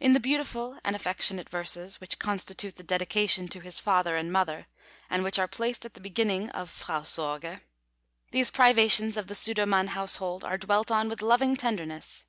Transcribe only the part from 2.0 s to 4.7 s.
which constitute the dedication to his father and mother,